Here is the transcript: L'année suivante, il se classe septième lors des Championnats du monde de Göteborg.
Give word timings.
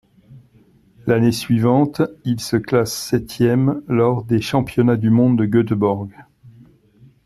L'année 1.05 1.31
suivante, 1.31 2.01
il 2.25 2.39
se 2.39 2.55
classe 2.55 2.91
septième 2.91 3.83
lors 3.87 4.23
des 4.23 4.41
Championnats 4.41 4.95
du 4.95 5.11
monde 5.11 5.37
de 5.37 5.45
Göteborg. 5.45 6.09